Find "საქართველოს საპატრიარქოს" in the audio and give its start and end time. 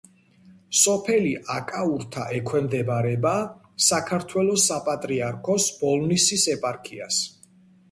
3.91-5.71